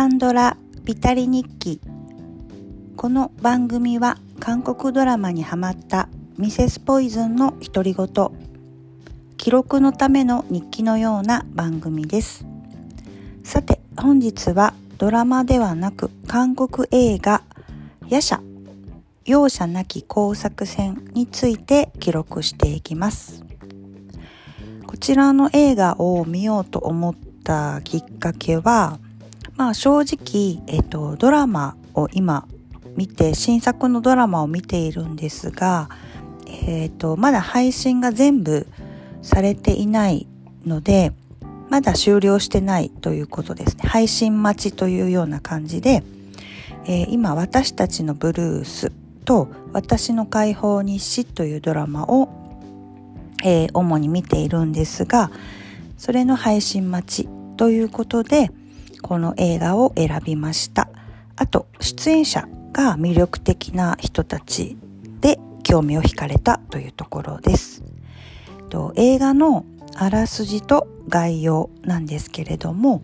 [0.00, 1.78] カンドラビタリ日記。
[2.96, 8.08] この番組は韓国ドラマにハマったミセスポイズンの独り言。
[9.36, 12.46] 記録のための日記のような番組です。
[13.44, 17.42] さて本日はドラマではなく韓国映画
[18.08, 18.40] 夜叉
[19.26, 23.44] 容赦なき工作戦について記録していきます。
[24.86, 28.98] こちらの映画を見ようと思ったきっかけは
[29.56, 32.46] まあ正直、えっと、ドラマを今
[32.96, 35.88] 見て、新作のドラマを見ているんですが、
[36.66, 38.66] えっと、まだ配信が全部
[39.22, 40.26] されていない
[40.66, 41.12] ので、
[41.68, 43.84] まだ終了してないということですね。
[43.86, 46.02] 配信待ちというような感じで、
[46.86, 48.92] えー、今私たちのブルース
[49.24, 52.28] と私の解放日誌というドラマを、
[53.44, 55.30] えー、主に見ているんですが、
[55.96, 58.50] それの配信待ちということで、
[59.02, 60.88] この映画を選びました。
[61.36, 64.76] あと出演者が魅力的な人たち
[65.20, 67.82] で興味を惹かれたというところです。
[68.68, 69.64] と映画の
[69.96, 73.02] あらすじと概要なんですけれども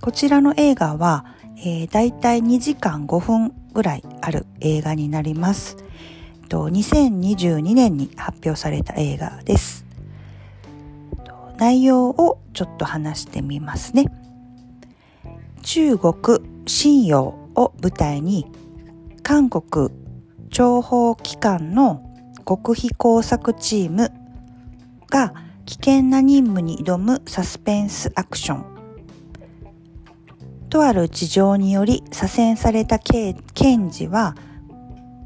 [0.00, 1.26] こちらの映画は、
[1.58, 5.76] えー、だいたい2時間5分ぐらいある映画になります。
[6.48, 9.84] と2022年に発表された映画です。
[11.58, 14.06] 内容をちょっと話してみますね。
[15.74, 17.20] 中国信用
[17.56, 18.46] を舞台に
[19.24, 19.90] 韓国
[20.48, 22.00] 諜報機関の
[22.46, 24.12] 極秘工作チーム
[25.10, 25.34] が
[25.66, 28.64] 危険な任務に挑むサスペンスアクション。
[30.68, 33.42] とある事情により左遷された検
[33.90, 34.36] 事は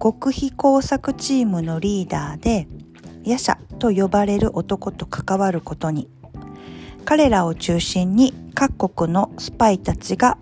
[0.02, 2.68] 極秘工作チームのリーダーで
[3.22, 6.08] ヤシャと呼ばれる男と関わることに。
[7.08, 10.36] 彼らを中心に各国のスパイたちが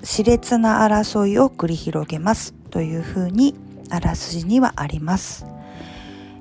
[0.00, 3.54] 熾烈な争いを繰り広げますというふうに
[3.90, 5.44] あらすじにはあります。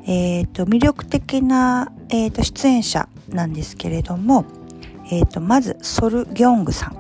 [0.08, 4.46] えっ、ー、と魅力的な、えーと、出演者なんですけれども、
[5.12, 6.96] えっ、ー、とまずソル・ギョングさん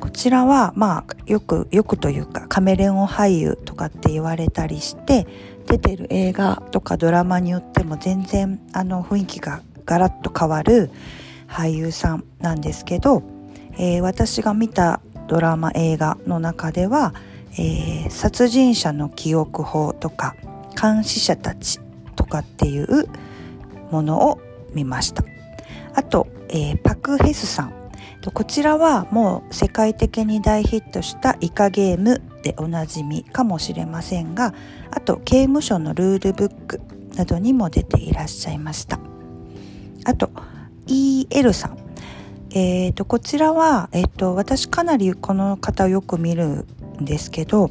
[0.00, 5.26] こちらはまあよくよくというかカメレオン俳優とかって言われたりして
[5.66, 10.90] 出てる映画とかドラマによっても全然あの雰囲気がガラッと変わる
[11.50, 13.22] 俳優さんなんですけど、
[13.78, 17.12] えー、私が見たドラマ映画の中では、
[17.58, 20.36] えー、殺人者の記憶法とか
[20.80, 21.80] 監視者たち
[22.14, 23.08] とかっていう
[23.90, 24.40] ものを
[24.72, 25.24] 見ました。
[25.94, 27.74] あと、えー、パク・ヘスさん。
[28.34, 34.52] こちらはもう世界的に大ヒットしたイカゲームでおなじみかもしれませんが
[34.90, 36.82] あと刑務所のルールブック
[37.16, 39.00] などにも出ていらっしゃいました。
[40.04, 40.30] あと
[40.90, 41.78] EL さん。
[42.52, 46.66] えっ、ー、と、こちらは、えっ、ー、と、私かなりこの方をよく見る
[47.00, 47.70] んですけど、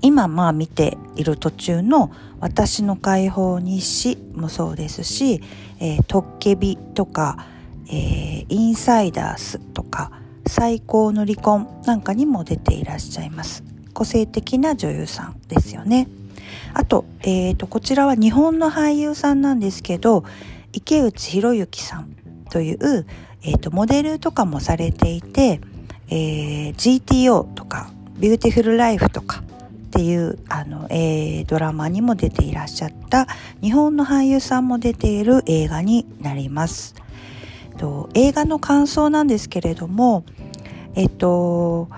[0.00, 5.40] 今まあ見ている途中の私の解放日誌もそうですし、
[5.80, 7.46] えー、トッケビとか、
[7.88, 10.12] えー、インサイダースとか、
[10.46, 13.64] 最高の離婚なんかにも出ていらっしゃいます。
[13.94, 16.08] 個性的な女優さんですよね。
[16.74, 20.24] あと、えっ、ー、と、こちらは日本の俳優さんなんですけど、
[20.72, 22.16] 池内博之さん
[22.50, 23.06] という、
[23.42, 25.60] えーと、モデルとかもされていて、
[26.08, 29.42] えー、GTO とかビューティフルライフとか
[29.88, 33.26] っていうあの、えー、ドラマにも出ていらっしゃった
[33.62, 36.94] 日本の俳優さんも出ている映画になります。
[37.78, 40.24] と映画の感想なんですけれども、
[40.94, 41.88] えっと、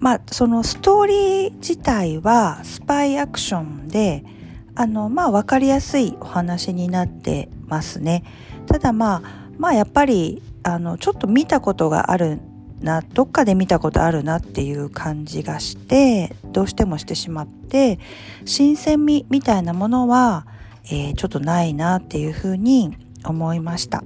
[0.00, 4.24] まあ、そのストーリー自体はスパイアクションで、
[4.74, 8.24] あの、まあ、わかりやすいお話になってますね。
[8.66, 9.22] ただまあ、
[9.58, 12.40] まあやっぱりあのちょっと見たことがある
[12.80, 17.98] などっかで見たことあるなっていう感じがしてどうしてもしてしまって
[18.44, 20.46] 新鮮味みたいなものは、
[20.84, 24.04] えー、ちょっとないなっていうふうに思いました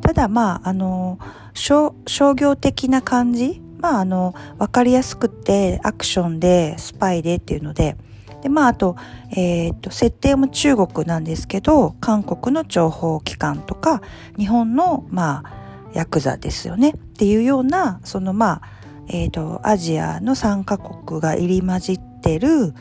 [0.00, 1.18] ただまああの
[1.54, 1.94] 商
[2.34, 3.60] 業的な感じ？
[3.78, 7.96] まああの分かりやすくてアクションでスパイでっていうので
[8.42, 8.96] で、まあ、あと、
[9.30, 14.00] えっ、と、設定も中国なんですけど、韓国の情報機関とか、
[14.38, 16.90] 日本の、まあ、ヤクザですよね。
[16.90, 18.62] っていうような、その、まあ、
[19.08, 22.74] えっ、と、アジアの3カ国が入り混じってる、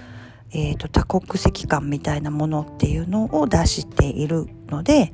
[0.52, 5.14] えっ、と、多国籍感みたいなものっていうのを出しているので、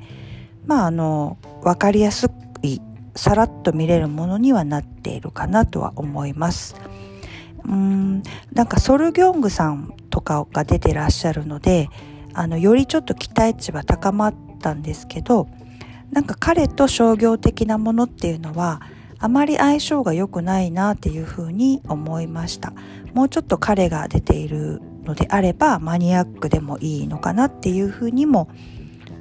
[0.66, 2.30] まあ、あの、わかりやす
[2.62, 2.80] い、
[3.14, 6.76] さらっと見れるものにはなっているかなとは思います。
[7.66, 8.22] うん、
[8.52, 11.88] なんかソルギョングさんとかが出てらっしゃるので
[12.32, 15.48] あのよりちょっと期待値は高まったんですけど
[16.12, 18.80] なんか彼と商業的なものっていうのは
[19.18, 22.72] あまり相性が良くないなっていうふうに思いました。
[23.14, 28.50] もうちょっと彼が出ているのであればマニアックでもいいのかなっていうふうにも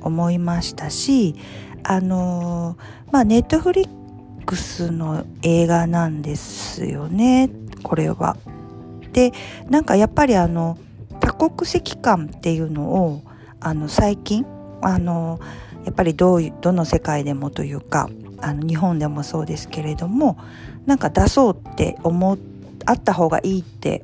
[0.02, 1.36] 思いましたし
[1.84, 2.78] あの
[3.12, 3.90] まあネットフリッ
[4.46, 7.50] クスの映画なんですよね。
[7.86, 8.36] これは。
[9.14, 9.32] で
[9.70, 10.78] なんかやっぱりあの
[11.22, 13.22] 多国籍感っていうのを
[13.62, 14.46] あの最近
[14.82, 15.40] あの
[15.86, 18.10] やっぱりどういうどの世界でもというか
[18.42, 20.38] あの日本でもそうですけれども
[20.86, 22.38] なんか出そうって思
[22.86, 24.04] あった方がいいって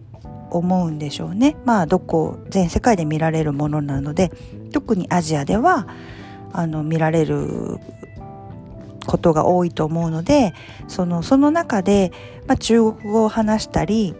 [0.51, 1.55] 思うんでしょうね。
[1.65, 4.31] まあどこ全世界で見られるものなので
[4.71, 5.87] 特にアジアでは
[6.53, 7.79] あの見られる
[9.05, 10.53] ことが多いと思うので
[10.87, 12.11] そのその中で、
[12.47, 14.15] まあ、中国語を話したり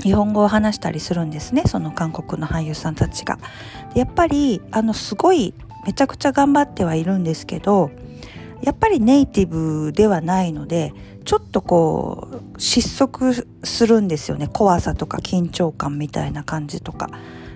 [0.00, 3.38] 日本語を話したりするんですねその韓国の俳優さんたちが。
[3.94, 5.54] やっぱりあのすごい
[5.86, 7.90] めちゃくちゃ頑張ってはいるんですけど
[8.62, 10.92] やっぱりネイティブではないので
[11.24, 17.08] ちょっとこう失速するんですよね怖さとか緊張感みたいな感じとか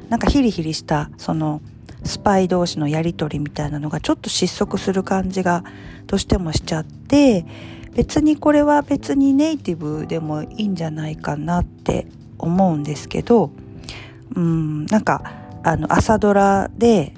[0.09, 1.61] なんかヒリヒリしたその
[2.05, 5.65] スパイ同士のやり取りみたいなのがちょっと失速する感じが
[6.07, 7.45] どうしてもしちゃって
[7.95, 12.07] 別にこれは別にネイティブでもいいんじゃないかなって
[12.39, 13.51] 思うんですけど
[14.35, 15.23] うんなんか
[15.65, 17.15] あの朝ドラで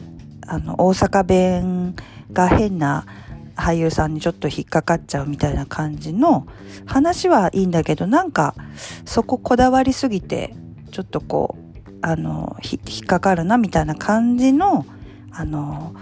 [0.46, 1.94] あの大阪弁
[2.32, 3.06] が変な
[3.54, 6.46] 俳優さんにちょっと引っかかっちゃうみたいな感じの
[6.86, 8.54] 話はいいんだけどなんか
[9.04, 10.54] そここだわりすぎて
[10.90, 11.69] ちょっとこう
[12.02, 14.86] あの引っかかるなみたいな感じの
[15.30, 15.94] あの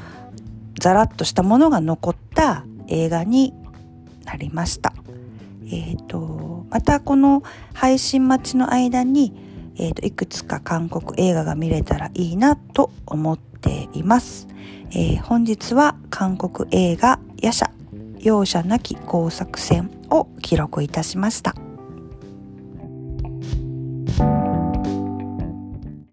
[0.79, 3.53] ザラッとしたものが残った映画に
[4.25, 4.93] なりました。
[5.67, 7.43] えーと、またこの
[7.75, 9.35] 配信待ちの間に、
[9.77, 14.49] えーと、いくつか韓国映画が見れたらいいなと思っています。
[14.91, 17.71] えー、本日は韓国映画「夜叉
[18.21, 21.55] 容赦なき工作戦」を記録いたしました。